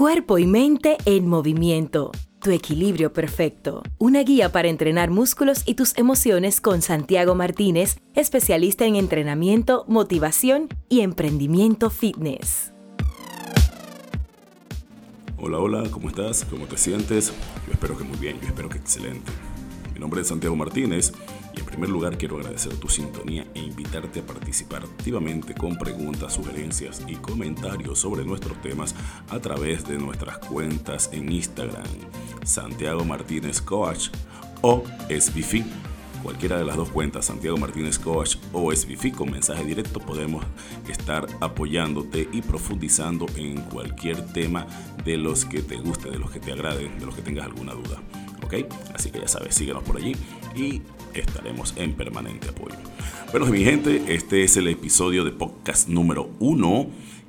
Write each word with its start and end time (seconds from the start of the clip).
Cuerpo 0.00 0.38
y 0.38 0.46
mente 0.46 0.96
en 1.04 1.28
movimiento. 1.28 2.10
Tu 2.40 2.52
equilibrio 2.52 3.12
perfecto. 3.12 3.82
Una 3.98 4.22
guía 4.22 4.50
para 4.50 4.68
entrenar 4.68 5.10
músculos 5.10 5.62
y 5.66 5.74
tus 5.74 5.94
emociones 5.98 6.62
con 6.62 6.80
Santiago 6.80 7.34
Martínez, 7.34 7.98
especialista 8.14 8.86
en 8.86 8.96
entrenamiento, 8.96 9.84
motivación 9.88 10.68
y 10.88 11.00
emprendimiento 11.02 11.90
fitness. 11.90 12.72
Hola, 15.36 15.58
hola, 15.58 15.82
¿cómo 15.90 16.08
estás? 16.08 16.46
¿Cómo 16.46 16.64
te 16.64 16.78
sientes? 16.78 17.34
Yo 17.66 17.72
espero 17.74 17.98
que 17.98 18.04
muy 18.04 18.16
bien, 18.16 18.40
yo 18.40 18.46
espero 18.46 18.70
que 18.70 18.78
excelente. 18.78 19.30
Mi 19.92 20.00
nombre 20.00 20.22
es 20.22 20.28
Santiago 20.28 20.56
Martínez 20.56 21.12
en 21.60 21.66
primer 21.66 21.90
lugar 21.90 22.18
quiero 22.18 22.36
agradecer 22.36 22.74
tu 22.76 22.88
sintonía 22.88 23.46
e 23.54 23.60
invitarte 23.60 24.20
a 24.20 24.26
participar 24.26 24.82
activamente 24.84 25.54
con 25.54 25.76
preguntas, 25.76 26.34
sugerencias 26.34 27.02
y 27.06 27.16
comentarios 27.16 27.98
sobre 27.98 28.24
nuestros 28.24 28.60
temas 28.62 28.94
a 29.28 29.38
través 29.38 29.86
de 29.86 29.98
nuestras 29.98 30.38
cuentas 30.38 31.10
en 31.12 31.30
Instagram, 31.30 31.84
Santiago 32.44 33.04
Martínez 33.04 33.60
Coach 33.60 34.08
o 34.62 34.84
SBFI. 35.08 35.64
Cualquiera 36.22 36.58
de 36.58 36.64
las 36.64 36.76
dos 36.76 36.90
cuentas, 36.90 37.26
Santiago 37.26 37.56
Martínez 37.56 37.98
Coach 37.98 38.36
o 38.52 38.74
SBFI, 38.74 39.12
con 39.12 39.30
mensaje 39.30 39.64
directo 39.64 40.00
podemos 40.00 40.44
estar 40.88 41.26
apoyándote 41.40 42.28
y 42.30 42.42
profundizando 42.42 43.26
en 43.36 43.60
cualquier 43.62 44.32
tema 44.32 44.66
de 45.04 45.16
los 45.16 45.46
que 45.46 45.62
te 45.62 45.76
guste, 45.76 46.10
de 46.10 46.18
los 46.18 46.30
que 46.30 46.40
te 46.40 46.52
agraden, 46.52 46.98
de 46.98 47.06
los 47.06 47.14
que 47.14 47.22
tengas 47.22 47.46
alguna 47.46 47.72
duda. 47.72 48.02
Así 48.94 49.10
que 49.10 49.20
ya 49.20 49.28
sabes, 49.28 49.54
síguenos 49.54 49.82
por 49.84 49.96
allí 49.96 50.16
y 50.56 50.82
estaremos 51.14 51.74
en 51.76 51.94
permanente 51.94 52.48
apoyo. 52.48 52.76
Bueno, 53.30 53.46
mi 53.46 53.64
gente, 53.64 54.02
este 54.08 54.44
es 54.44 54.56
el 54.56 54.68
episodio 54.68 55.24
de 55.24 55.32
podcast 55.32 55.88
número 55.88 56.30
uno 56.38 56.86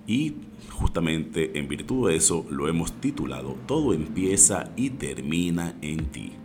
y 0.08 0.34
justamente 0.70 1.58
en 1.60 1.68
virtud 1.68 2.10
de 2.10 2.16
eso 2.16 2.46
lo 2.50 2.68
hemos 2.68 2.94
titulado 3.00 3.56
Todo 3.68 3.94
empieza 3.94 4.72
y 4.76 4.92
termina 4.92 5.76
en 5.82 6.06
ti. 6.06 6.41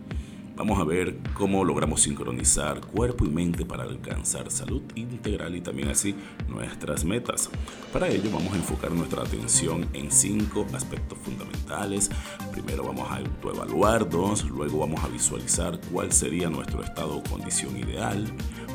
Vamos 0.56 0.80
a 0.80 0.84
ver 0.84 1.18
cómo 1.34 1.64
logramos 1.64 2.00
sincronizar 2.00 2.80
cuerpo 2.80 3.26
y 3.26 3.28
mente 3.28 3.66
para 3.66 3.82
alcanzar 3.82 4.50
salud 4.50 4.80
integral 4.94 5.54
y 5.54 5.60
también 5.60 5.88
así 5.88 6.14
nuestras 6.48 7.04
metas. 7.04 7.50
Para 7.92 8.08
ello 8.08 8.30
vamos 8.32 8.54
a 8.54 8.56
enfocar 8.56 8.90
nuestra 8.92 9.22
atención 9.22 9.86
en 9.92 10.10
cinco 10.10 10.66
aspectos 10.72 11.18
fundamentales. 11.18 12.10
Primero 12.52 12.84
vamos 12.84 13.06
a 13.10 13.16
autoevaluarnos, 13.16 14.48
luego 14.48 14.78
vamos 14.78 15.04
a 15.04 15.08
visualizar 15.08 15.78
cuál 15.92 16.10
sería 16.10 16.48
nuestro 16.48 16.82
estado 16.82 17.18
o 17.18 17.22
condición 17.22 17.76
ideal 17.76 18.26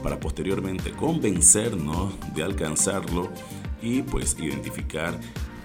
para 0.03 0.19
posteriormente 0.19 0.91
convencernos 0.91 2.13
de 2.35 2.43
alcanzarlo 2.43 3.27
y 3.81 4.03
pues 4.03 4.37
identificar 4.39 5.19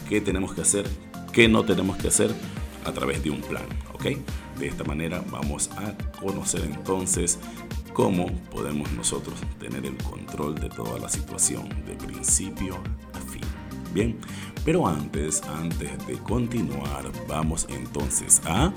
qué 0.09 0.22
tenemos 0.22 0.55
que 0.55 0.62
hacer, 0.62 0.87
qué 1.31 1.47
no 1.47 1.62
tenemos 1.67 1.98
que 1.98 2.09
hacer 2.09 2.34
a 2.87 2.92
través 2.92 3.22
de 3.22 3.28
un 3.28 3.42
plan, 3.42 3.67
¿ok? 3.92 4.17
De 4.59 4.69
esta 4.69 4.85
manera 4.85 5.23
vamos 5.31 5.71
a 5.77 5.95
conocer 6.19 6.62
entonces 6.65 7.39
cómo 7.93 8.27
podemos 8.51 8.91
nosotros 8.93 9.35
tener 9.59 9.85
el 9.85 9.97
control 9.99 10.55
de 10.55 10.69
toda 10.69 10.99
la 10.99 11.09
situación 11.09 11.69
de 11.87 11.95
principio 11.95 12.77
a 13.15 13.21
fin. 13.31 13.43
Bien, 13.93 14.19
pero 14.65 14.87
antes, 14.87 15.43
antes 15.43 16.07
de 16.07 16.15
continuar, 16.19 17.05
vamos 17.29 17.67
entonces 17.71 18.43
a... 18.45 18.73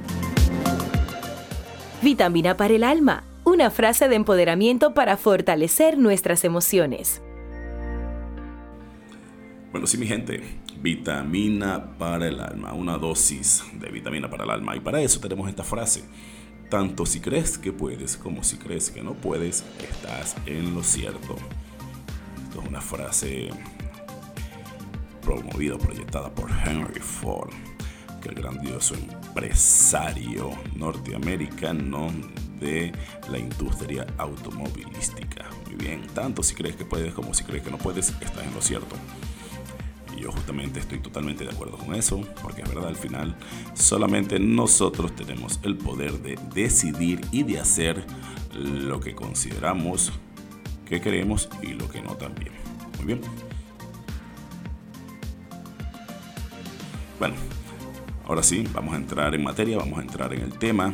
Vitamina 2.02 2.56
para 2.56 2.74
el 2.74 2.84
alma, 2.84 3.24
una 3.44 3.70
frase 3.72 4.08
de 4.08 4.16
empoderamiento 4.16 4.94
para 4.94 5.18
fortalecer 5.18 5.98
nuestras 5.98 6.46
emociones. 6.46 7.22
Bueno, 9.72 9.86
sí, 9.86 9.98
mi 9.98 10.08
gente, 10.08 10.42
vitamina 10.82 11.98
para 11.98 12.28
el 12.28 12.40
alma, 12.40 12.74
una 12.74 12.98
dosis 12.98 13.64
de 13.74 13.90
vitamina 13.90 14.30
para 14.30 14.44
el 14.44 14.50
alma. 14.50 14.76
Y 14.76 14.80
para 14.80 15.02
eso 15.02 15.20
tenemos 15.20 15.50
esta 15.50 15.64
frase. 15.64 16.04
Tanto 16.70 17.06
si 17.06 17.20
crees 17.20 17.58
que 17.58 17.74
puedes 17.74 18.16
como 18.16 18.44
si 18.44 18.58
crees 18.58 18.92
que 18.92 19.02
no 19.02 19.14
puedes, 19.14 19.64
estás 19.82 20.36
en 20.46 20.76
lo 20.76 20.84
cierto. 20.84 21.36
Esto 22.44 22.62
es 22.62 22.68
una 22.68 22.82
frase 22.82 23.50
promovida, 25.22 25.78
proyectada 25.78 26.30
por 26.30 26.50
Henry 26.66 27.00
Ford, 27.00 27.54
que 28.22 28.30
el 28.30 28.36
grandioso 28.36 28.96
empresario 28.96 30.52
norteamericano 30.76 32.10
de 32.60 32.92
la 33.32 33.40
industria 33.40 34.06
automovilística. 34.18 35.50
Muy 35.66 35.76
bien, 35.76 36.08
tanto 36.14 36.44
si 36.44 36.54
crees 36.54 36.76
que 36.76 36.86
puedes 36.86 37.14
como 37.14 37.34
si 37.34 37.44
crees 37.44 37.64
que 37.64 37.72
no 37.72 37.78
puedes, 37.78 38.10
estás 38.10 38.44
en 38.44 38.54
lo 38.54 38.62
cierto 38.62 38.96
yo 40.20 40.32
justamente 40.32 40.80
estoy 40.80 41.00
totalmente 41.00 41.44
de 41.44 41.52
acuerdo 41.52 41.78
con 41.78 41.96
eso, 41.96 42.22
porque 42.42 42.62
es 42.62 42.70
verdad, 42.70 42.88
al 42.88 42.96
final 42.96 43.36
solamente 43.74 44.40
nosotros 44.40 45.16
tenemos 45.16 45.60
el 45.64 45.76
poder 45.76 46.20
de 46.20 46.38
decidir 46.54 47.22
y 47.32 47.44
de 47.44 47.60
hacer 47.60 48.04
lo 48.54 49.00
que 49.00 49.16
consideramos 49.16 50.12
que 50.86 51.00
queremos 51.02 51.50
y 51.62 51.74
lo 51.74 51.90
que 51.90 52.02
no 52.02 52.16
también. 52.16 52.52
Muy 52.98 53.06
bien. 53.06 53.22
Bueno, 57.20 57.36
ahora 58.26 58.44
sí, 58.44 58.66
vamos 58.74 58.94
a 58.94 58.98
entrar 58.98 59.36
en 59.36 59.44
materia, 59.44 59.78
vamos 59.78 60.00
a 60.00 60.02
entrar 60.02 60.34
en 60.34 60.42
el 60.42 60.54
tema. 60.54 60.92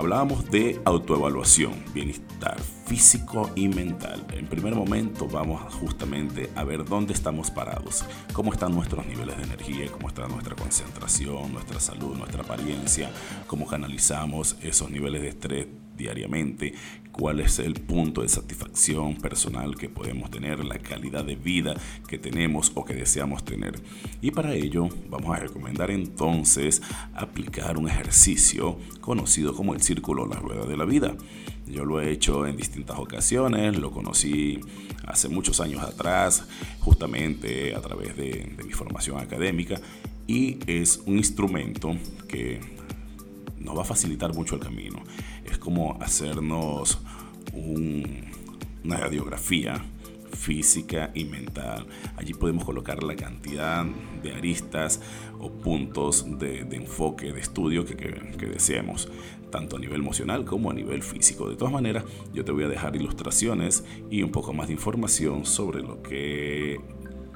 Hablábamos 0.00 0.50
de 0.50 0.80
autoevaluación, 0.86 1.74
bienestar 1.92 2.58
físico 2.86 3.50
y 3.54 3.68
mental. 3.68 4.24
En 4.32 4.46
primer 4.46 4.74
momento 4.74 5.28
vamos 5.28 5.60
justamente 5.74 6.48
a 6.56 6.64
ver 6.64 6.86
dónde 6.86 7.12
estamos 7.12 7.50
parados, 7.50 8.06
cómo 8.32 8.50
están 8.50 8.74
nuestros 8.74 9.04
niveles 9.04 9.36
de 9.36 9.42
energía, 9.42 9.92
cómo 9.92 10.08
está 10.08 10.26
nuestra 10.26 10.56
concentración, 10.56 11.52
nuestra 11.52 11.78
salud, 11.80 12.16
nuestra 12.16 12.42
apariencia, 12.42 13.10
cómo 13.46 13.66
canalizamos 13.66 14.56
esos 14.62 14.90
niveles 14.90 15.20
de 15.20 15.28
estrés 15.28 15.66
diariamente, 16.00 16.72
cuál 17.12 17.40
es 17.40 17.58
el 17.58 17.74
punto 17.74 18.22
de 18.22 18.28
satisfacción 18.28 19.16
personal 19.16 19.76
que 19.76 19.88
podemos 19.88 20.30
tener, 20.30 20.64
la 20.64 20.78
calidad 20.78 21.24
de 21.24 21.36
vida 21.36 21.74
que 22.08 22.18
tenemos 22.18 22.72
o 22.74 22.84
que 22.84 22.94
deseamos 22.94 23.44
tener. 23.44 23.78
Y 24.22 24.30
para 24.30 24.54
ello 24.54 24.88
vamos 25.08 25.36
a 25.36 25.40
recomendar 25.40 25.90
entonces 25.90 26.80
aplicar 27.14 27.76
un 27.76 27.88
ejercicio 27.88 28.78
conocido 29.00 29.54
como 29.54 29.74
el 29.74 29.82
círculo 29.82 30.26
la 30.26 30.36
rueda 30.36 30.64
de 30.66 30.76
la 30.76 30.84
vida. 30.84 31.14
Yo 31.66 31.84
lo 31.84 32.00
he 32.00 32.10
hecho 32.10 32.46
en 32.46 32.56
distintas 32.56 32.98
ocasiones, 32.98 33.78
lo 33.78 33.90
conocí 33.90 34.58
hace 35.06 35.28
muchos 35.28 35.60
años 35.60 35.82
atrás, 35.82 36.44
justamente 36.80 37.74
a 37.74 37.80
través 37.80 38.16
de, 38.16 38.54
de 38.56 38.64
mi 38.64 38.72
formación 38.72 39.18
académica, 39.18 39.80
y 40.26 40.58
es 40.66 41.00
un 41.06 41.18
instrumento 41.18 41.96
que 42.28 42.79
nos 43.60 43.76
va 43.76 43.82
a 43.82 43.84
facilitar 43.84 44.34
mucho 44.34 44.56
el 44.56 44.60
camino. 44.60 45.02
Es 45.44 45.58
como 45.58 45.96
hacernos 46.00 46.98
una 47.52 48.96
radiografía 48.96 49.84
física 50.32 51.10
y 51.14 51.24
mental. 51.24 51.86
Allí 52.16 52.34
podemos 52.34 52.64
colocar 52.64 53.02
la 53.02 53.16
cantidad 53.16 53.84
de 54.22 54.32
aristas 54.32 55.00
o 55.38 55.50
puntos 55.50 56.38
de, 56.38 56.60
enfoque, 56.72 57.32
de 57.32 57.40
estudio 57.40 57.84
que, 57.84 57.96
que, 57.96 58.46
deseemos, 58.46 59.08
tanto 59.50 59.76
a 59.76 59.80
nivel 59.80 60.00
emocional 60.00 60.44
como 60.44 60.70
a 60.70 60.74
nivel 60.74 61.02
físico. 61.02 61.48
De 61.48 61.56
todas 61.56 61.72
maneras, 61.72 62.04
yo 62.32 62.44
te 62.44 62.52
voy 62.52 62.64
a 62.64 62.68
dejar 62.68 62.96
ilustraciones 62.96 63.84
y 64.10 64.22
un 64.22 64.30
poco 64.30 64.52
más 64.52 64.68
de 64.68 64.74
información 64.74 65.44
sobre 65.44 65.82
lo 65.82 66.02
que 66.02 66.80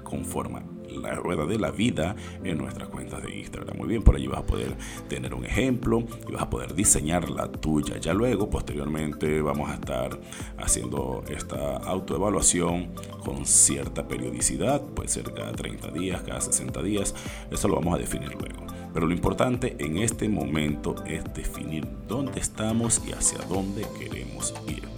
conforma 0.03 0.62
la 1.03 1.15
rueda 1.15 1.47
de 1.47 1.59
la 1.59 1.71
vida 1.71 2.16
en 2.43 2.59
nuestras 2.59 2.88
cuentas 2.88 3.22
de 3.22 3.34
Instagram. 3.34 3.77
Muy 3.77 3.88
bien, 3.88 4.03
por 4.03 4.16
allí 4.16 4.27
vas 4.27 4.41
a 4.41 4.47
poder 4.47 4.75
tener 5.09 5.34
un 5.34 5.44
ejemplo 5.44 6.05
y 6.28 6.32
vas 6.32 6.43
a 6.43 6.50
poder 6.50 6.75
diseñar 6.75 7.31
la 7.31 7.50
tuya. 7.50 7.99
Ya 7.99 8.15
luego, 8.15 8.49
posteriormente, 8.50 9.43
vamos 9.43 9.71
a 9.71 9.75
estar 9.75 10.19
haciendo 10.59 11.25
esta 11.28 11.77
autoevaluación 11.78 12.94
con 13.25 13.47
cierta 13.47 14.06
periodicidad, 14.06 14.82
puede 14.82 15.09
ser 15.09 15.32
cada 15.32 15.53
30 15.53 15.91
días, 15.91 16.22
cada 16.22 16.41
60 16.41 16.82
días. 16.82 17.15
Eso 17.50 17.69
lo 17.69 17.76
vamos 17.76 17.94
a 17.94 17.99
definir 17.99 18.34
luego. 18.34 18.66
Pero 18.93 19.06
lo 19.06 19.12
importante 19.12 19.76
en 19.81 19.99
este 19.99 20.29
momento 20.29 20.94
es 21.05 21.25
definir 21.35 21.87
dónde 22.06 22.38
estamos 22.38 23.02
y 23.06 23.12
hacia 23.12 23.38
dónde 23.49 23.85
queremos 23.99 24.55
ir. 24.69 24.94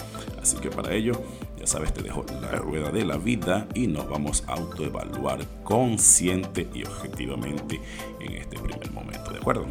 Así 0.47 0.57
que 0.59 0.71
para 0.71 0.95
ello 0.95 1.21
sabes, 1.67 1.93
te 1.93 2.03
dejo 2.03 2.25
la 2.41 2.53
rueda 2.53 2.91
de 2.91 3.05
la 3.05 3.17
vida 3.17 3.67
y 3.75 3.89
nos 3.89 4.09
vamos 4.09 4.45
a 4.47 4.55
autoevaluar 4.55 5.45
consciente 5.65 6.69
y 6.73 6.85
objetivamente 6.85 7.81
en 8.21 8.33
este 8.35 8.59
primer 8.59 8.91
momento, 8.93 9.33
¿de 9.33 9.39
acuerdo? 9.39 9.67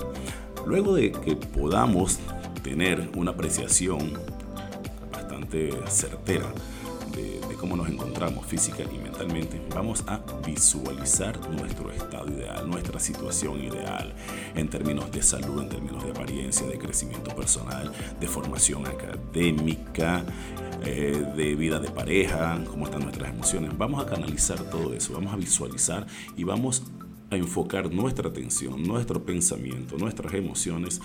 Luego 0.66 0.96
de 0.96 1.12
que 1.12 1.36
podamos 1.36 2.20
tener 2.64 3.10
una 3.16 3.32
apreciación 3.32 4.14
bastante 5.12 5.72
certera 5.88 6.52
de, 7.16 7.40
de, 7.48 7.56
cómo 7.56 7.78
nos 7.78 7.88
encontramos 7.88 8.46
física 8.46 8.84
y 8.84 8.98
mentalmente, 8.98 9.62
vamos 9.74 10.04
a 10.08 10.20
visualizar 10.46 11.40
nuestro 11.52 11.92
estado 11.92 12.28
ideal, 12.30 12.70
nuestra 12.70 13.00
situación 13.00 13.64
ideal 13.64 14.14
en 14.56 14.68
términos 14.68 15.12
de 15.12 15.24
salud, 15.24 15.62
en 15.62 15.70
términos 15.70 16.04
de 16.04 16.12
apariencia, 16.12 16.68
de 16.68 16.78
crecimiento 16.78 17.34
personal, 17.34 17.92
de 18.20 18.28
formación 18.28 18.86
académica, 18.86 20.26
eh, 20.86 21.26
de 21.36 21.56
vida 21.56 21.80
de 21.80 21.90
pareja, 21.90 22.64
cómo 22.70 22.86
están 22.86 23.02
nuestras 23.02 23.34
emociones. 23.34 23.76
Vamos 23.78 24.04
a 24.04 24.06
canalizar 24.06 24.60
todo 24.70 24.94
eso, 24.94 25.14
vamos 25.14 25.34
a 25.34 25.36
visualizar 25.36 26.06
y 26.38 26.44
vamos 26.44 26.84
a 27.32 27.36
enfocar 27.36 27.92
nuestra 27.92 28.30
atención, 28.30 28.84
nuestro 28.84 29.26
pensamiento, 29.26 29.98
nuestras 29.98 30.34
emociones 30.36 31.02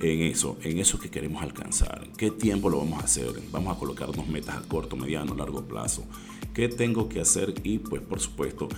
en 0.00 0.22
eso, 0.22 0.58
en 0.62 0.78
eso 0.78 0.98
que 0.98 1.10
queremos 1.10 1.42
alcanzar. 1.42 2.08
¿Qué 2.16 2.30
tiempo 2.30 2.70
lo 2.70 2.78
vamos 2.78 3.02
a 3.02 3.04
hacer? 3.04 3.28
Vamos 3.50 3.76
a 3.76 3.78
colocarnos 3.78 4.26
metas 4.28 4.56
a 4.56 4.62
corto, 4.62 4.96
mediano, 4.96 5.34
largo 5.34 5.62
plazo. 5.62 6.04
¿Qué 6.54 6.68
tengo 6.68 7.08
que 7.08 7.20
hacer? 7.20 7.54
Y 7.64 7.78
pues 7.78 8.00
por 8.02 8.20
supuesto, 8.20 8.68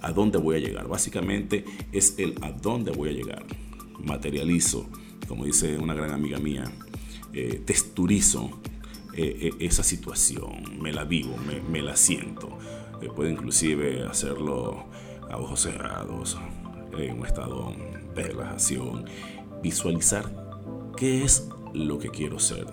¿a 0.00 0.12
dónde 0.12 0.38
voy 0.38 0.56
a 0.56 0.60
llegar? 0.60 0.88
Básicamente 0.88 1.64
es 1.92 2.14
el 2.18 2.34
a 2.42 2.52
dónde 2.52 2.92
voy 2.92 3.10
a 3.10 3.12
llegar. 3.12 3.44
Materializo, 3.98 4.86
como 5.26 5.44
dice 5.44 5.76
una 5.76 5.94
gran 5.94 6.12
amiga 6.12 6.38
mía, 6.38 6.64
eh, 7.32 7.60
texturizo 7.64 8.58
eh, 9.20 9.48
eh, 9.48 9.50
esa 9.58 9.82
situación, 9.82 10.78
me 10.80 10.92
la 10.92 11.02
vivo, 11.02 11.34
me, 11.68 11.82
la 11.82 11.96
siento. 11.96 12.56
puedo 13.16 13.28
inclusive 13.28 14.06
hacerlo 14.06 14.84
a 15.28 15.36
ojos 15.36 15.62
cerrados, 15.62 16.38
en 16.96 17.18
un 17.18 17.26
estado 17.26 17.74
de 18.14 18.22
relajación, 18.22 19.06
visualizar 19.60 20.32
qué 20.96 21.24
es 21.24 21.48
lo 21.74 21.98
que 21.98 22.10
quiero 22.10 22.38
ser, 22.38 22.66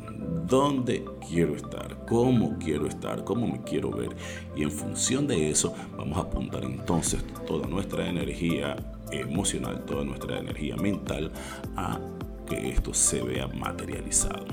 dónde 0.45 1.03
quiero 1.27 1.55
estar, 1.55 2.05
cómo 2.07 2.59
quiero 2.59 2.85
estar, 2.85 3.23
cómo 3.23 3.47
me 3.47 3.63
quiero 3.63 3.89
ver. 3.89 4.15
Y 4.55 4.61
en 4.61 4.71
función 4.71 5.25
de 5.25 5.49
eso 5.49 5.73
vamos 5.97 6.15
a 6.15 6.21
apuntar 6.21 6.63
entonces 6.63 7.25
toda 7.47 7.65
nuestra 7.65 8.07
energía 8.07 8.75
emocional, 9.11 9.83
toda 9.85 10.03
nuestra 10.03 10.37
energía 10.37 10.75
mental 10.75 11.31
a 11.75 11.99
que 12.47 12.69
esto 12.69 12.93
se 12.93 13.23
vea 13.23 13.47
materializado. 13.47 14.45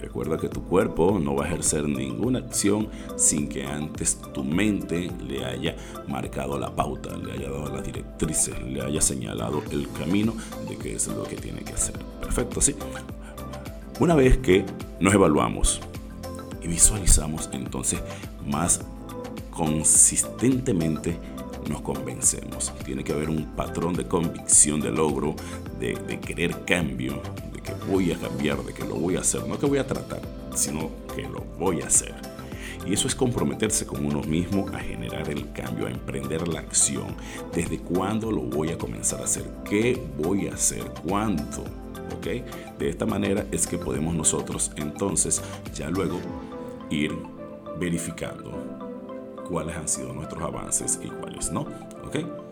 Recuerda 0.00 0.38
que 0.38 0.48
tu 0.48 0.64
cuerpo 0.64 1.18
no 1.20 1.36
va 1.36 1.44
a 1.44 1.46
ejercer 1.48 1.88
ninguna 1.88 2.40
acción 2.40 2.88
sin 3.16 3.48
que 3.48 3.64
antes 3.64 4.18
tu 4.32 4.42
mente 4.42 5.10
le 5.28 5.44
haya 5.44 5.76
marcado 6.08 6.58
la 6.58 6.74
pauta, 6.74 7.16
le 7.16 7.32
haya 7.32 7.50
dado 7.50 7.72
las 7.72 7.84
directrices, 7.84 8.60
le 8.62 8.82
haya 8.82 9.00
señalado 9.00 9.62
el 9.70 9.88
camino 9.92 10.34
de 10.68 10.76
qué 10.76 10.94
es 10.94 11.06
lo 11.08 11.22
que 11.24 11.36
tiene 11.36 11.60
que 11.60 11.72
hacer. 11.72 11.98
Perfecto, 12.20 12.60
¿sí? 12.60 12.74
Una 14.00 14.14
vez 14.14 14.38
que 14.38 14.64
nos 15.00 15.14
evaluamos 15.14 15.80
y 16.62 16.68
visualizamos, 16.68 17.48
entonces 17.52 18.00
más 18.46 18.80
consistentemente 19.50 21.18
nos 21.68 21.82
convencemos. 21.82 22.72
Tiene 22.84 23.04
que 23.04 23.12
haber 23.12 23.28
un 23.28 23.54
patrón 23.56 23.94
de 23.94 24.06
convicción, 24.06 24.80
de 24.80 24.90
logro, 24.90 25.34
de, 25.78 25.94
de 25.94 26.20
querer 26.20 26.64
cambio, 26.64 27.22
que 27.66 27.90
voy 27.90 28.12
a 28.12 28.18
cambiar, 28.18 28.62
de 28.62 28.72
que 28.72 28.84
lo 28.84 28.94
voy 28.94 29.16
a 29.16 29.20
hacer, 29.20 29.46
no 29.46 29.58
que 29.58 29.66
voy 29.66 29.78
a 29.78 29.86
tratar, 29.86 30.22
sino 30.54 30.90
que 31.14 31.22
lo 31.22 31.44
voy 31.58 31.82
a 31.82 31.86
hacer. 31.86 32.14
Y 32.86 32.94
eso 32.94 33.08
es 33.08 33.14
comprometerse 33.14 33.84
con 33.84 34.06
uno 34.06 34.20
mismo 34.22 34.68
a 34.72 34.78
generar 34.78 35.28
el 35.28 35.52
cambio, 35.52 35.86
a 35.86 35.90
emprender 35.90 36.46
la 36.46 36.60
acción. 36.60 37.16
¿Desde 37.52 37.78
cuándo 37.78 38.30
lo 38.30 38.42
voy 38.42 38.70
a 38.70 38.78
comenzar 38.78 39.20
a 39.20 39.24
hacer? 39.24 39.44
¿Qué 39.68 40.00
voy 40.16 40.46
a 40.46 40.54
hacer? 40.54 40.84
¿Cuánto? 41.06 41.62
¿Ok? 42.16 42.26
De 42.78 42.88
esta 42.88 43.04
manera 43.04 43.44
es 43.50 43.66
que 43.66 43.76
podemos 43.76 44.14
nosotros 44.14 44.70
entonces 44.76 45.42
ya 45.74 45.90
luego 45.90 46.20
ir 46.90 47.12
verificando 47.78 48.52
cuáles 49.48 49.76
han 49.76 49.88
sido 49.88 50.12
nuestros 50.12 50.42
avances 50.42 51.00
y 51.02 51.08
cuáles 51.08 51.50
no. 51.50 51.62
¿Ok? 52.06 52.45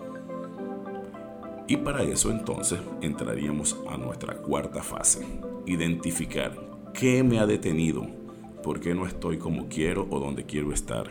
Y 1.66 1.78
para 1.78 2.02
eso 2.02 2.31
entonces 2.31 2.78
entraríamos 3.00 3.76
a 3.88 3.96
nuestra 3.96 4.34
cuarta 4.37 4.82
fase, 4.82 5.26
identificar 5.66 6.58
qué 6.93 7.22
me 7.22 7.38
ha 7.38 7.46
detenido, 7.46 8.06
por 8.62 8.81
qué 8.81 8.94
no 8.94 9.06
estoy 9.06 9.38
como 9.38 9.69
quiero 9.69 10.06
o 10.11 10.20
donde 10.20 10.44
quiero 10.44 10.72
estar, 10.72 11.11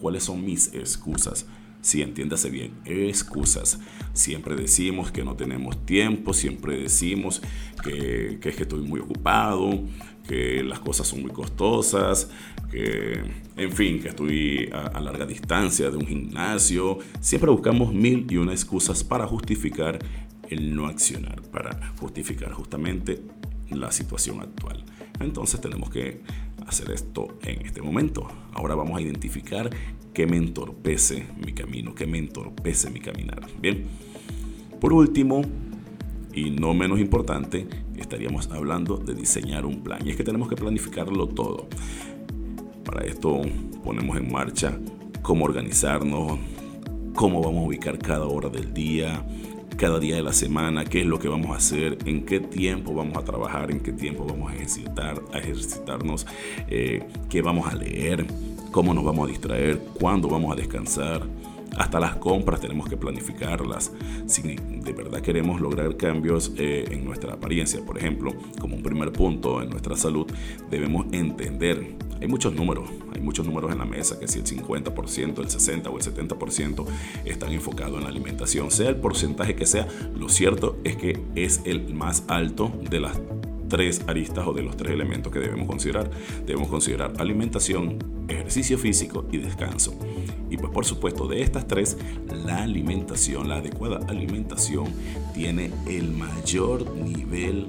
cuáles 0.00 0.24
son 0.24 0.44
mis 0.44 0.72
excusas. 0.72 1.46
Si 1.88 2.02
entiéndase 2.02 2.50
bien, 2.50 2.72
excusas. 2.84 3.80
Siempre 4.12 4.54
decimos 4.54 5.10
que 5.10 5.24
no 5.24 5.36
tenemos 5.36 5.86
tiempo, 5.86 6.34
siempre 6.34 6.76
decimos 6.76 7.40
que, 7.82 8.38
que 8.42 8.50
es 8.50 8.56
que 8.56 8.64
estoy 8.64 8.82
muy 8.82 9.00
ocupado, 9.00 9.70
que 10.28 10.62
las 10.62 10.80
cosas 10.80 11.08
son 11.08 11.22
muy 11.22 11.30
costosas, 11.30 12.28
que, 12.70 13.22
en 13.56 13.72
fin, 13.72 14.02
que 14.02 14.08
estoy 14.08 14.68
a, 14.70 15.00
larga 15.00 15.24
distancia 15.24 15.90
de 15.90 15.96
un 15.96 16.06
gimnasio. 16.06 16.98
Siempre 17.22 17.50
buscamos 17.50 17.94
mil 17.94 18.26
y 18.28 18.36
una 18.36 18.52
excusas 18.52 19.02
para 19.02 19.26
justificar 19.26 19.98
el 20.50 20.74
no 20.74 20.88
accionar, 20.88 21.40
para 21.40 21.94
justificar 21.98 22.52
justamente 22.52 23.22
la 23.70 23.90
situación 23.92 24.42
actual. 24.42 24.84
Entonces 25.20 25.58
tenemos 25.58 25.88
que 25.88 26.20
hacer 26.68 26.90
esto 26.90 27.28
en 27.42 27.64
este 27.66 27.82
momento. 27.82 28.28
Ahora 28.52 28.74
vamos 28.74 28.98
a 28.98 29.00
identificar 29.00 29.70
qué 30.12 30.26
me 30.26 30.36
entorpece 30.36 31.26
mi 31.44 31.52
camino, 31.52 31.94
qué 31.94 32.06
me 32.06 32.18
entorpece 32.18 32.90
mi 32.90 33.00
caminar. 33.00 33.40
Bien. 33.60 33.86
Por 34.80 34.92
último, 34.92 35.42
y 36.34 36.50
no 36.50 36.74
menos 36.74 37.00
importante, 37.00 37.66
estaríamos 37.96 38.48
hablando 38.50 38.96
de 38.96 39.14
diseñar 39.14 39.66
un 39.66 39.82
plan. 39.82 40.06
Y 40.06 40.10
es 40.10 40.16
que 40.16 40.24
tenemos 40.24 40.48
que 40.48 40.56
planificarlo 40.56 41.26
todo. 41.28 41.68
Para 42.84 43.04
esto 43.04 43.40
ponemos 43.82 44.16
en 44.16 44.30
marcha 44.30 44.78
cómo 45.22 45.44
organizarnos, 45.44 46.38
cómo 47.14 47.42
vamos 47.42 47.64
a 47.64 47.66
ubicar 47.66 47.98
cada 47.98 48.26
hora 48.26 48.48
del 48.48 48.72
día, 48.72 49.26
cada 49.78 50.00
día 50.00 50.16
de 50.16 50.22
la 50.22 50.32
semana, 50.32 50.84
qué 50.84 51.02
es 51.02 51.06
lo 51.06 51.20
que 51.20 51.28
vamos 51.28 51.52
a 51.52 51.54
hacer, 51.54 51.98
en 52.04 52.26
qué 52.26 52.40
tiempo 52.40 52.92
vamos 52.94 53.16
a 53.16 53.22
trabajar, 53.22 53.70
en 53.70 53.78
qué 53.78 53.92
tiempo 53.92 54.26
vamos 54.26 54.50
a 54.50 54.56
ejercitar, 54.56 55.22
a 55.32 55.38
ejercitarnos, 55.38 56.26
eh, 56.68 57.06
qué 57.30 57.42
vamos 57.42 57.72
a 57.72 57.76
leer, 57.76 58.26
cómo 58.72 58.92
nos 58.92 59.04
vamos 59.04 59.28
a 59.28 59.30
distraer, 59.30 59.78
cuándo 60.00 60.28
vamos 60.28 60.52
a 60.52 60.56
descansar 60.56 61.22
hasta 61.78 62.00
las 62.00 62.16
compras 62.16 62.60
tenemos 62.60 62.88
que 62.88 62.96
planificarlas. 62.96 63.92
Si 64.26 64.42
de 64.42 64.92
verdad 64.92 65.20
queremos 65.20 65.60
lograr 65.60 65.96
cambios 65.96 66.52
eh, 66.56 66.86
en 66.90 67.04
nuestra 67.04 67.34
apariencia, 67.34 67.80
por 67.84 67.98
ejemplo, 67.98 68.34
como 68.60 68.74
un 68.74 68.82
primer 68.82 69.12
punto 69.12 69.62
en 69.62 69.70
nuestra 69.70 69.94
salud, 69.94 70.26
debemos 70.70 71.06
entender. 71.12 72.07
Hay 72.20 72.28
muchos 72.28 72.54
números, 72.54 72.88
hay 73.14 73.20
muchos 73.20 73.46
números 73.46 73.72
en 73.72 73.78
la 73.78 73.84
mesa, 73.84 74.18
que 74.18 74.28
si 74.28 74.38
el 74.38 74.44
50%, 74.44 75.38
el 75.38 75.48
60% 75.48 75.86
o 75.86 75.98
el 75.98 76.04
70% 76.04 76.86
están 77.24 77.52
enfocados 77.52 77.98
en 77.98 78.04
la 78.04 78.10
alimentación, 78.10 78.70
sea 78.70 78.88
el 78.88 78.96
porcentaje 78.96 79.54
que 79.54 79.66
sea, 79.66 79.86
lo 80.14 80.28
cierto 80.28 80.78
es 80.84 80.96
que 80.96 81.20
es 81.34 81.60
el 81.64 81.94
más 81.94 82.24
alto 82.28 82.72
de 82.90 83.00
las 83.00 83.20
tres 83.68 84.02
aristas 84.06 84.46
o 84.46 84.52
de 84.52 84.62
los 84.62 84.76
tres 84.76 84.92
elementos 84.92 85.32
que 85.32 85.38
debemos 85.38 85.68
considerar. 85.68 86.10
Debemos 86.46 86.68
considerar 86.68 87.12
alimentación, 87.18 87.98
ejercicio 88.28 88.78
físico 88.78 89.26
y 89.30 89.38
descanso. 89.38 89.94
Y 90.50 90.56
pues 90.56 90.72
por 90.72 90.84
supuesto 90.84 91.28
de 91.28 91.42
estas 91.42 91.66
tres, 91.66 91.98
la 92.44 92.62
alimentación, 92.62 93.48
la 93.48 93.56
adecuada 93.56 94.00
alimentación, 94.08 94.86
tiene 95.34 95.70
el 95.86 96.12
mayor 96.12 96.96
nivel 96.96 97.68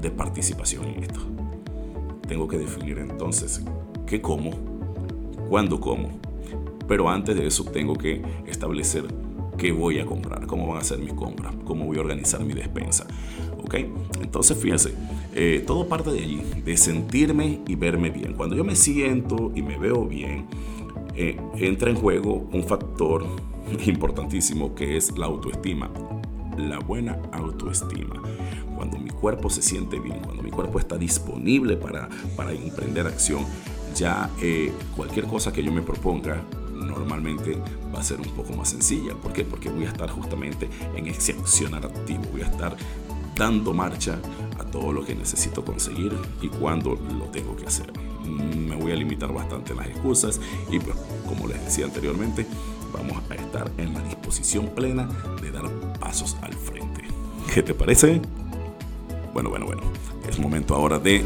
de 0.00 0.10
participación 0.10 0.84
en 0.84 1.02
esto. 1.02 1.33
Tengo 2.26 2.48
que 2.48 2.58
definir 2.58 2.98
entonces 2.98 3.62
qué 4.06 4.20
como, 4.20 4.50
cuándo 5.48 5.80
como, 5.80 6.08
pero 6.86 7.08
antes 7.08 7.36
de 7.36 7.46
eso 7.46 7.64
tengo 7.64 7.94
que 7.94 8.22
establecer 8.46 9.04
qué 9.56 9.72
voy 9.72 9.98
a 9.98 10.06
comprar, 10.06 10.46
cómo 10.46 10.66
van 10.66 10.78
a 10.78 10.84
ser 10.84 10.98
mis 10.98 11.12
compras, 11.12 11.54
cómo 11.64 11.86
voy 11.86 11.98
a 11.98 12.00
organizar 12.00 12.44
mi 12.44 12.54
despensa. 12.54 13.06
¿Ok? 13.62 13.74
Entonces 14.20 14.58
fíjense, 14.58 14.94
eh, 15.34 15.62
todo 15.66 15.88
parte 15.88 16.10
de 16.10 16.20
allí, 16.20 16.42
de 16.64 16.76
sentirme 16.76 17.60
y 17.66 17.74
verme 17.76 18.10
bien. 18.10 18.34
Cuando 18.34 18.56
yo 18.56 18.64
me 18.64 18.76
siento 18.76 19.52
y 19.54 19.62
me 19.62 19.78
veo 19.78 20.06
bien, 20.06 20.46
eh, 21.16 21.40
entra 21.56 21.90
en 21.90 21.96
juego 21.96 22.48
un 22.52 22.64
factor 22.64 23.24
importantísimo 23.86 24.74
que 24.74 24.96
es 24.96 25.16
la 25.16 25.26
autoestima. 25.26 25.90
La 26.56 26.78
buena 26.78 27.18
autoestima. 27.32 28.22
Cuando 28.74 28.98
mi 28.98 29.10
cuerpo 29.10 29.50
se 29.50 29.62
siente 29.62 29.98
bien, 29.98 30.20
cuando 30.20 30.42
mi 30.42 30.50
cuerpo 30.50 30.78
está 30.78 30.96
disponible 30.96 31.76
para, 31.76 32.08
para 32.36 32.52
emprender 32.52 33.06
acción, 33.06 33.44
ya 33.94 34.30
eh, 34.40 34.72
cualquier 34.96 35.26
cosa 35.26 35.52
que 35.52 35.62
yo 35.62 35.72
me 35.72 35.82
proponga 35.82 36.42
normalmente 36.74 37.56
va 37.94 38.00
a 38.00 38.02
ser 38.02 38.20
un 38.20 38.28
poco 38.30 38.52
más 38.54 38.70
sencilla. 38.70 39.14
¿Por 39.14 39.32
qué? 39.32 39.44
Porque 39.44 39.70
voy 39.70 39.84
a 39.84 39.88
estar 39.88 40.10
justamente 40.10 40.68
en 40.94 41.06
ese 41.06 41.32
accionar 41.32 41.86
activo, 41.86 42.22
voy 42.32 42.42
a 42.42 42.46
estar 42.46 42.76
dando 43.36 43.72
marcha 43.72 44.18
a 44.58 44.64
todo 44.64 44.92
lo 44.92 45.04
que 45.04 45.14
necesito 45.14 45.64
conseguir 45.64 46.12
y 46.40 46.48
cuando 46.48 46.90
lo 47.18 47.26
tengo 47.26 47.56
que 47.56 47.66
hacer. 47.66 47.92
Me 48.24 48.76
voy 48.76 48.92
a 48.92 48.96
limitar 48.96 49.32
bastante 49.32 49.72
en 49.72 49.78
las 49.78 49.88
excusas 49.88 50.40
y 50.70 50.78
pues, 50.78 50.96
como 51.26 51.46
les 51.46 51.62
decía 51.64 51.84
anteriormente, 51.84 52.46
vamos 52.92 53.22
a 53.28 53.34
estar 53.34 53.70
en 53.78 53.92
la 53.94 54.00
disposición 54.00 54.68
plena 54.68 55.08
de 55.42 55.50
dar 55.50 55.68
pasos 55.98 56.36
al 56.42 56.52
frente. 56.54 57.02
¿Qué 57.52 57.62
te 57.62 57.74
parece? 57.74 58.20
Bueno, 59.34 59.50
bueno, 59.50 59.66
bueno. 59.66 59.82
Es 60.28 60.38
momento 60.38 60.76
ahora 60.76 61.00
de... 61.00 61.24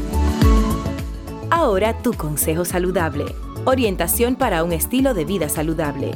Ahora 1.51 2.01
tu 2.01 2.11
consejo 2.13 2.65
saludable. 2.65 3.35
Orientación 3.65 4.35
para 4.35 4.63
un 4.63 4.73
estilo 4.73 5.13
de 5.13 5.25
vida 5.25 5.47
saludable. 5.47 6.13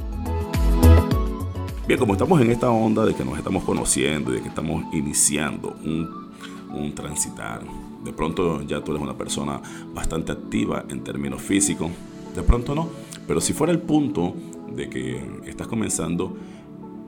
Bien, 1.87 1.99
como 1.99 2.13
estamos 2.13 2.41
en 2.41 2.49
esta 2.49 2.71
onda 2.71 3.05
de 3.05 3.13
que 3.13 3.23
nos 3.23 3.37
estamos 3.37 3.63
conociendo 3.63 4.31
y 4.31 4.37
de 4.37 4.41
que 4.41 4.47
estamos 4.47 4.91
iniciando 4.91 5.75
un, 5.83 6.31
un 6.73 6.95
transitar, 6.95 7.61
de 8.03 8.11
pronto 8.11 8.63
ya 8.63 8.83
tú 8.83 8.93
eres 8.93 9.03
una 9.03 9.15
persona 9.15 9.61
bastante 9.93 10.31
activa 10.31 10.85
en 10.89 11.03
términos 11.03 11.43
físicos, 11.43 11.91
de 12.33 12.41
pronto 12.41 12.73
no, 12.73 12.89
pero 13.27 13.39
si 13.39 13.53
fuera 13.53 13.71
el 13.71 13.79
punto 13.79 14.33
de 14.75 14.89
que 14.89 15.41
estás 15.45 15.67
comenzando 15.67 16.35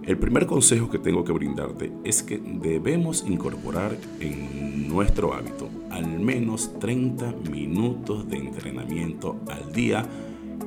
El 0.06 0.20
primer 0.20 0.46
consejo 0.46 0.88
que 0.88 1.00
tengo 1.00 1.24
que 1.24 1.32
brindarte 1.32 1.92
es 2.04 2.22
que 2.22 2.38
debemos 2.38 3.26
incorporar 3.28 3.98
en 4.20 4.88
nuestro 4.88 5.34
hábito 5.34 5.68
al 5.90 6.20
menos 6.20 6.78
30 6.78 7.34
minutos 7.50 8.30
de 8.30 8.38
entrenamiento 8.38 9.40
al 9.50 9.74
día 9.74 10.06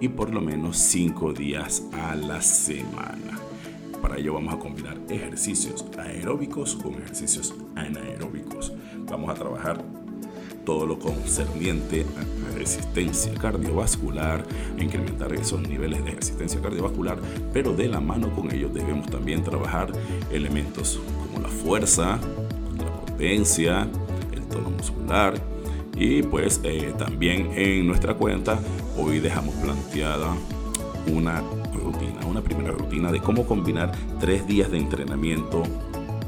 y 0.01 0.09
por 0.09 0.35
lo 0.35 0.41
menos 0.41 0.77
5 0.79 1.35
días 1.35 1.85
a 1.93 2.17
la 2.17 2.43
semana. 2.43 3.39
Para 4.03 4.19
ello 4.19 4.35
vamos 4.35 4.55
a 4.55 4.59
combinar 4.59 4.99
ejercicios 5.09 5.87
aeróbicos 5.97 6.75
con 6.75 6.95
ejercicios 6.95 7.55
anaeróbicos. 7.77 8.73
Vamos 9.09 9.31
a 9.31 9.35
trabajar 9.35 9.85
todo 10.69 10.85
lo 10.85 10.99
concerniente 10.99 12.05
a 12.19 12.55
resistencia 12.55 13.33
cardiovascular, 13.33 14.45
incrementar 14.79 15.33
esos 15.33 15.63
niveles 15.63 16.05
de 16.05 16.11
resistencia 16.11 16.61
cardiovascular, 16.61 17.19
pero 17.55 17.73
de 17.73 17.89
la 17.89 18.01
mano 18.01 18.31
con 18.35 18.55
ello 18.55 18.69
debemos 18.69 19.07
también 19.07 19.43
trabajar 19.43 19.91
elementos 20.31 21.01
como 21.33 21.41
la 21.41 21.49
fuerza, 21.49 22.19
la 22.77 23.01
potencia, 23.01 23.89
el 24.31 24.43
tono 24.43 24.69
muscular 24.69 25.41
y 25.97 26.23
pues 26.23 26.61
eh, 26.65 26.93
también 26.99 27.51
en 27.55 27.87
nuestra 27.87 28.13
cuenta 28.13 28.61
hoy 28.99 29.21
dejamos 29.21 29.55
planteada 29.55 30.35
una 31.11 31.41
rutina, 31.73 32.27
una 32.29 32.43
primera 32.43 32.73
rutina 32.73 33.11
de 33.11 33.21
cómo 33.21 33.47
combinar 33.47 33.93
tres 34.21 34.47
días 34.47 34.71
de 34.71 34.77
entrenamiento 34.77 35.63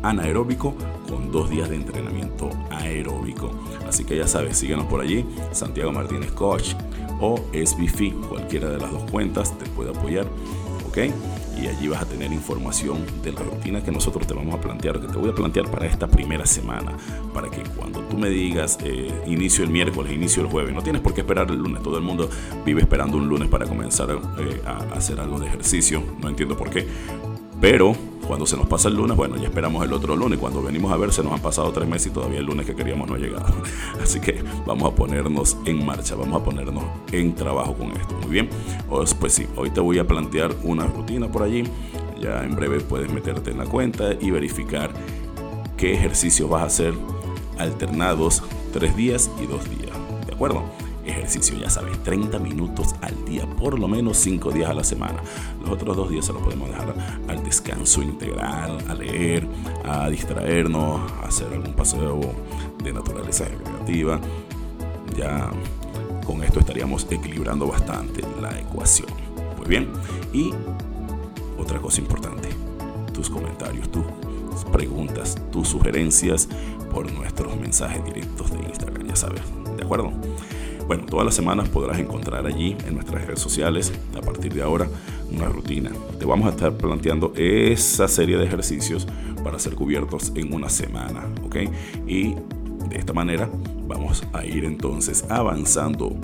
anaeróbico 0.03 0.75
con 1.09 1.31
dos 1.31 1.51
días 1.51 1.69
de 1.69 1.77
entrenamiento 1.77 2.51
aeróbico. 2.71 3.51
Así 3.89 4.05
que 4.05 4.17
ya 4.17 4.27
sabes, 4.27 4.57
síguenos 4.57 4.87
por 4.87 5.01
allí, 5.01 5.25
Santiago 5.53 5.93
Martínez 5.93 6.33
Coach 6.33 6.75
o 7.21 7.39
SBFI, 7.53 8.13
cualquiera 8.29 8.71
de 8.71 8.79
las 8.79 8.91
dos 8.91 9.11
cuentas 9.11 9.57
te 9.59 9.67
puede 9.67 9.91
apoyar, 9.91 10.27
¿ok? 10.89 10.99
Y 11.61 11.67
allí 11.67 11.89
vas 11.89 12.01
a 12.01 12.07
tener 12.07 12.33
información 12.33 13.05
de 13.23 13.33
la 13.33 13.41
rutina 13.41 13.83
que 13.83 13.91
nosotros 13.91 14.27
te 14.27 14.33
vamos 14.33 14.55
a 14.55 14.61
plantear, 14.61 14.99
que 14.99 15.09
te 15.09 15.19
voy 15.19 15.29
a 15.29 15.35
plantear 15.35 15.71
para 15.71 15.85
esta 15.85 16.07
primera 16.07 16.47
semana, 16.47 16.97
para 17.35 17.51
que 17.51 17.63
cuando 17.77 18.01
tú 18.01 18.17
me 18.17 18.31
digas 18.31 18.79
eh, 18.83 19.13
inicio 19.27 19.65
el 19.65 19.71
miércoles, 19.71 20.13
inicio 20.13 20.43
el 20.43 20.49
jueves, 20.49 20.75
no 20.75 20.83
tienes 20.83 21.03
por 21.03 21.13
qué 21.13 21.21
esperar 21.21 21.51
el 21.51 21.59
lunes, 21.59 21.83
todo 21.83 21.99
el 21.99 22.03
mundo 22.03 22.31
vive 22.65 22.81
esperando 22.81 23.19
un 23.19 23.29
lunes 23.29 23.49
para 23.49 23.67
comenzar 23.67 24.11
eh, 24.11 24.63
a 24.65 24.79
hacer 24.97 25.21
algo 25.21 25.39
de 25.39 25.49
ejercicio, 25.49 26.03
no 26.23 26.31
entiendo 26.31 26.57
por 26.57 26.71
qué, 26.71 26.89
pero 27.61 27.95
cuando 28.31 28.47
se 28.47 28.57
nos 28.57 28.69
pasa 28.69 28.87
el 28.87 28.95
lunes, 28.95 29.17
bueno, 29.17 29.35
ya 29.39 29.49
esperamos 29.49 29.85
el 29.85 29.93
otro 29.93 30.15
lunes. 30.15 30.39
Cuando 30.39 30.63
venimos 30.63 30.93
a 30.93 30.97
ver, 30.97 31.13
se 31.13 31.21
nos 31.21 31.33
han 31.33 31.41
pasado 31.41 31.73
tres 31.73 31.89
meses 31.89 32.07
y 32.07 32.11
todavía 32.11 32.39
el 32.39 32.45
lunes 32.45 32.65
que 32.65 32.77
queríamos 32.77 33.09
no 33.09 33.17
ha 33.17 33.19
llegado. 33.19 33.53
Así 34.01 34.21
que 34.21 34.45
vamos 34.65 34.93
a 34.93 34.95
ponernos 34.95 35.57
en 35.67 35.85
marcha, 35.85 36.15
vamos 36.15 36.41
a 36.41 36.45
ponernos 36.45 36.85
en 37.11 37.35
trabajo 37.35 37.75
con 37.75 37.91
esto. 37.91 38.15
Muy 38.23 38.31
bien. 38.31 38.49
Pues 38.89 39.33
sí, 39.33 39.49
hoy 39.57 39.71
te 39.71 39.81
voy 39.81 39.99
a 39.99 40.07
plantear 40.07 40.55
una 40.63 40.87
rutina 40.87 41.27
por 41.27 41.43
allí. 41.43 41.65
Ya 42.21 42.45
en 42.45 42.55
breve 42.55 42.79
puedes 42.79 43.13
meterte 43.13 43.51
en 43.51 43.59
la 43.59 43.65
cuenta 43.65 44.13
y 44.21 44.31
verificar 44.31 44.93
qué 45.77 45.93
ejercicios 45.93 46.49
vas 46.49 46.63
a 46.63 46.67
hacer 46.67 46.95
alternados 47.59 48.45
tres 48.73 48.95
días 48.95 49.29
y 49.43 49.47
dos 49.47 49.69
días. 49.69 49.91
¿De 50.29 50.35
acuerdo? 50.35 50.63
Ejercicio, 51.11 51.57
ya 51.59 51.71
sabes, 51.71 52.03
30 52.03 52.39
minutos 52.39 52.95
al 53.01 53.25
día, 53.25 53.47
por 53.47 53.79
lo 53.79 53.89
menos 53.89 54.17
5 54.19 54.51
días 54.51 54.71
a 54.71 54.75
la 54.75 54.85
semana. 54.85 55.23
Los 55.61 55.71
otros 55.71 55.97
dos 55.97 56.11
días 56.11 56.25
se 56.25 56.33
los 56.33 56.43
podemos 56.43 56.69
dejar 56.69 56.95
al 57.29 57.45
descanso 57.45 58.03
integral, 58.03 58.79
a 58.89 58.95
leer, 58.95 59.47
a 59.85 60.09
distraernos, 60.09 61.11
a 61.23 61.27
hacer 61.27 61.53
algún 61.53 61.75
paseo 61.75 62.21
de 62.83 62.93
naturaleza 62.93 63.45
recreativa. 63.45 64.21
Ya 65.17 65.51
con 66.25 66.43
esto 66.43 66.61
estaríamos 66.61 67.07
equilibrando 67.11 67.67
bastante 67.67 68.23
la 68.41 68.59
ecuación. 68.59 69.09
Muy 69.57 69.67
bien. 69.67 69.89
Y 70.33 70.53
otra 71.59 71.79
cosa 71.79 72.01
importante, 72.01 72.49
tus 73.13 73.29
comentarios, 73.29 73.91
tus 73.91 74.05
preguntas, 74.73 75.37
tus 75.51 75.69
sugerencias 75.69 76.49
por 76.93 77.11
nuestros 77.13 77.57
mensajes 77.57 78.05
directos 78.05 78.51
de 78.51 78.59
Instagram, 78.69 79.07
ya 79.07 79.17
sabes. 79.17 79.43
¿De 79.77 79.83
acuerdo? 79.83 80.13
Bueno, 80.91 81.07
todas 81.07 81.25
las 81.25 81.37
semanas 81.37 81.69
podrás 81.69 82.01
encontrar 82.01 82.45
allí 82.47 82.77
en 82.85 82.95
nuestras 82.95 83.25
redes 83.25 83.39
sociales, 83.39 83.93
a 84.19 84.23
partir 84.23 84.53
de 84.53 84.61
ahora, 84.61 84.89
una 85.31 85.47
rutina. 85.47 85.93
Te 86.19 86.25
vamos 86.25 86.49
a 86.49 86.51
estar 86.51 86.77
planteando 86.77 87.33
esa 87.37 88.09
serie 88.09 88.37
de 88.37 88.45
ejercicios 88.45 89.07
para 89.45 89.61
ser 89.61 89.77
cubiertos 89.77 90.33
en 90.35 90.53
una 90.53 90.69
semana, 90.69 91.29
¿ok? 91.45 91.59
Y 92.09 92.35
de 92.89 92.97
esta 92.97 93.13
manera 93.13 93.49
vamos 93.87 94.25
a 94.33 94.45
ir 94.45 94.65
entonces 94.65 95.25
avanzando, 95.29 96.17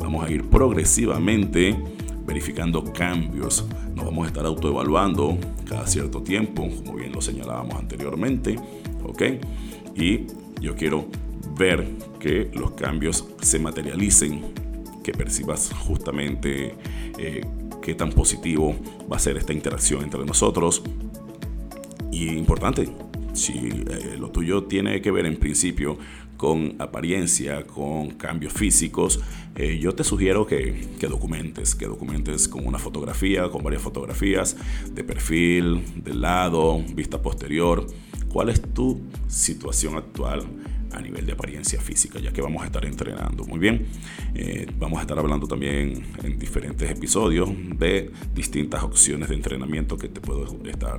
vamos 0.00 0.26
a 0.26 0.30
ir 0.32 0.42
progresivamente 0.50 1.80
verificando 2.26 2.82
cambios. 2.92 3.64
Nos 3.94 4.06
vamos 4.06 4.24
a 4.24 4.26
estar 4.26 4.44
autoevaluando 4.44 5.38
cada 5.68 5.86
cierto 5.86 6.20
tiempo, 6.20 6.68
como 6.84 6.96
bien 6.96 7.12
lo 7.12 7.20
señalábamos 7.20 7.76
anteriormente, 7.76 8.58
¿ok? 9.04 9.22
Y 9.94 10.26
yo 10.60 10.74
quiero 10.74 11.06
ver 11.58 11.86
que 12.18 12.50
los 12.54 12.72
cambios 12.72 13.26
se 13.40 13.58
materialicen, 13.58 14.42
que 15.02 15.12
percibas 15.12 15.70
justamente 15.72 16.74
eh, 17.18 17.44
qué 17.82 17.94
tan 17.94 18.10
positivo 18.10 18.76
va 19.10 19.16
a 19.16 19.18
ser 19.18 19.36
esta 19.36 19.52
interacción 19.52 20.02
entre 20.02 20.24
nosotros. 20.24 20.82
Y 22.12 22.28
importante, 22.30 22.88
si 23.32 23.52
eh, 23.58 24.16
lo 24.18 24.30
tuyo 24.30 24.64
tiene 24.64 25.00
que 25.00 25.10
ver 25.10 25.26
en 25.26 25.36
principio 25.36 25.98
con 26.36 26.76
apariencia, 26.78 27.64
con 27.64 28.12
cambios 28.12 28.52
físicos, 28.52 29.20
eh, 29.56 29.78
yo 29.78 29.94
te 29.94 30.04
sugiero 30.04 30.46
que, 30.46 30.88
que, 30.98 31.06
documentes, 31.06 31.74
que 31.74 31.86
documentes 31.86 32.48
con 32.48 32.66
una 32.66 32.78
fotografía, 32.78 33.50
con 33.50 33.62
varias 33.62 33.82
fotografías 33.82 34.56
de 34.90 35.04
perfil, 35.04 35.82
de 36.02 36.14
lado, 36.14 36.82
vista 36.94 37.20
posterior, 37.20 37.86
cuál 38.32 38.48
es 38.48 38.62
tu 38.72 39.02
situación 39.28 39.96
actual 39.96 40.46
a 40.92 41.00
nivel 41.00 41.26
de 41.26 41.32
apariencia 41.32 41.80
física, 41.80 42.18
ya 42.18 42.32
que 42.32 42.42
vamos 42.42 42.62
a 42.62 42.66
estar 42.66 42.84
entrenando. 42.84 43.44
Muy 43.44 43.58
bien, 43.58 43.86
eh, 44.34 44.66
vamos 44.78 44.98
a 44.98 45.02
estar 45.02 45.18
hablando 45.18 45.46
también 45.46 46.04
en 46.22 46.38
diferentes 46.38 46.90
episodios 46.90 47.50
de 47.78 48.10
distintas 48.34 48.82
opciones 48.82 49.28
de 49.28 49.34
entrenamiento 49.34 49.96
que 49.96 50.08
te 50.08 50.20
puedo 50.20 50.46
estar 50.64 50.98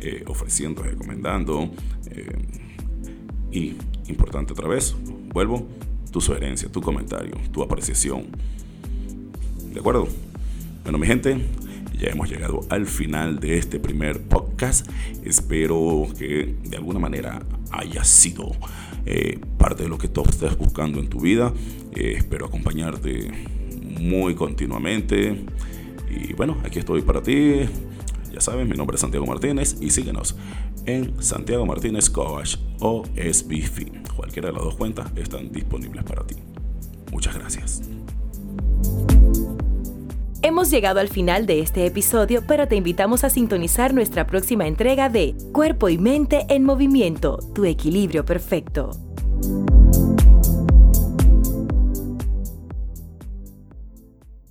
eh, 0.00 0.24
ofreciendo, 0.26 0.82
recomendando. 0.82 1.70
Eh, 2.10 2.38
y 3.50 3.76
importante 4.08 4.52
otra 4.52 4.68
vez, 4.68 4.94
vuelvo, 5.32 5.68
tu 6.10 6.20
sugerencia, 6.20 6.70
tu 6.70 6.80
comentario, 6.80 7.34
tu 7.52 7.62
apreciación. 7.62 8.26
¿De 9.72 9.80
acuerdo? 9.80 10.08
Bueno, 10.84 10.98
mi 10.98 11.06
gente, 11.06 11.38
ya 11.98 12.08
hemos 12.08 12.28
llegado 12.28 12.60
al 12.68 12.86
final 12.86 13.38
de 13.38 13.58
este 13.58 13.78
primer 13.78 14.20
podcast. 14.22 14.88
Espero 15.24 16.08
que 16.18 16.56
de 16.64 16.76
alguna 16.76 16.98
manera 16.98 17.40
haya 17.72 18.04
sido 18.04 18.52
eh, 19.06 19.40
parte 19.58 19.84
de 19.84 19.88
lo 19.88 19.98
que 19.98 20.08
tú 20.08 20.22
estés 20.22 20.56
buscando 20.56 21.00
en 21.00 21.08
tu 21.08 21.20
vida. 21.20 21.52
Eh, 21.94 22.14
espero 22.16 22.46
acompañarte 22.46 23.30
muy 24.00 24.34
continuamente. 24.34 25.44
Y 26.10 26.32
bueno, 26.34 26.58
aquí 26.64 26.78
estoy 26.78 27.02
para 27.02 27.22
ti. 27.22 27.60
Ya 28.32 28.40
sabes, 28.40 28.66
mi 28.66 28.76
nombre 28.76 28.94
es 28.94 29.00
Santiago 29.00 29.26
Martínez 29.26 29.76
y 29.80 29.90
síguenos 29.90 30.36
en 30.86 31.22
Santiago 31.22 31.66
Martínez 31.66 32.08
Coach 32.10 32.56
o 32.80 33.04
SBF. 33.16 34.12
Cualquiera 34.16 34.48
de 34.48 34.54
las 34.54 34.64
dos 34.64 34.74
cuentas 34.76 35.10
están 35.16 35.50
disponibles 35.52 36.04
para 36.04 36.26
ti. 36.26 36.36
Muchas 37.10 37.36
gracias. 37.36 37.82
Hemos 40.44 40.70
llegado 40.70 40.98
al 40.98 41.08
final 41.08 41.46
de 41.46 41.60
este 41.60 41.86
episodio, 41.86 42.42
pero 42.48 42.66
te 42.66 42.74
invitamos 42.74 43.22
a 43.22 43.30
sintonizar 43.30 43.94
nuestra 43.94 44.26
próxima 44.26 44.66
entrega 44.66 45.08
de 45.08 45.36
Cuerpo 45.52 45.88
y 45.88 45.98
Mente 45.98 46.46
en 46.48 46.64
Movimiento, 46.64 47.38
tu 47.54 47.64
equilibrio 47.64 48.24
perfecto. 48.24 48.90